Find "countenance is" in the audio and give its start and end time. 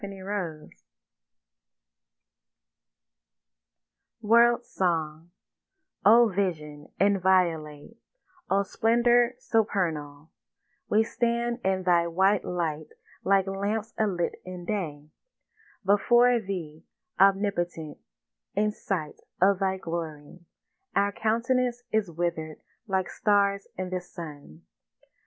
21.11-22.09